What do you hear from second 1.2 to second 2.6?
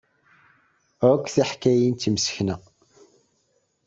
tiḥkayin d timsekna.